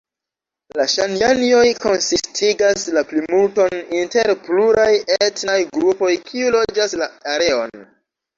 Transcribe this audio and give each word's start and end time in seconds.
La 0.79 0.85
Ŝanianjoj 0.93 1.65
konsistigas 1.83 2.85
la 2.95 3.03
plimulton 3.11 3.77
inter 3.99 4.33
pluraj 4.49 4.89
etnaj 5.27 5.59
grupoj 5.77 6.11
kiu 6.33 6.51
loĝas 6.59 6.99
la 7.05 7.11
areon. 7.37 7.87